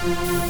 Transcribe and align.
Thank 0.01 0.49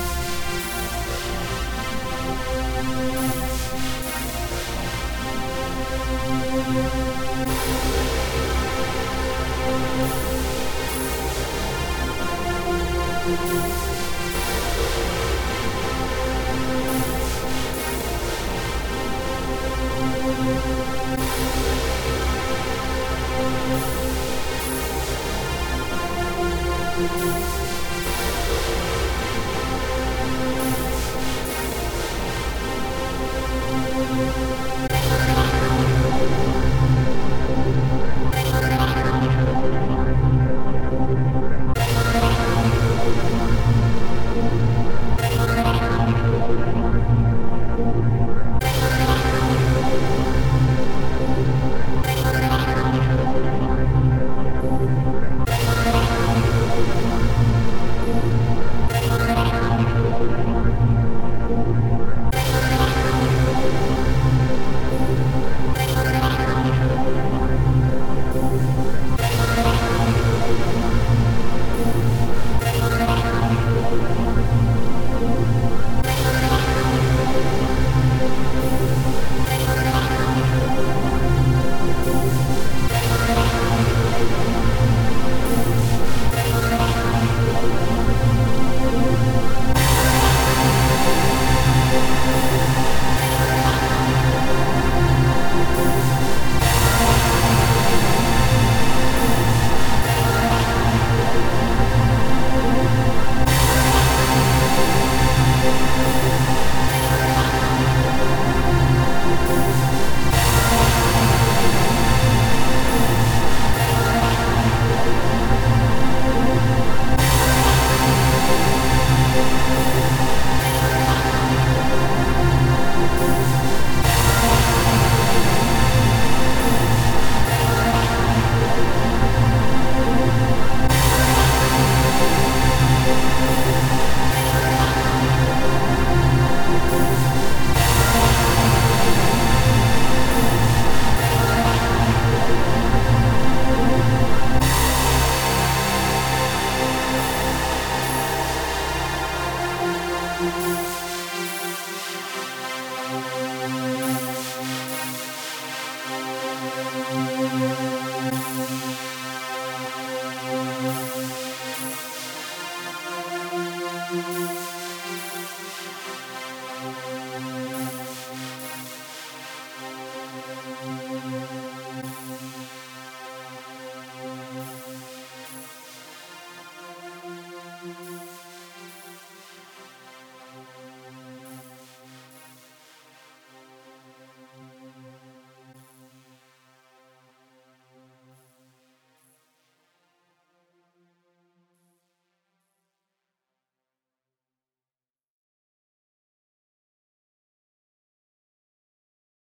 Música 166.81 167.48